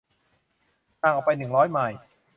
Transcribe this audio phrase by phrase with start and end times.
[1.01, 1.97] ห่างออกไปหนึ่งร้อยไมล์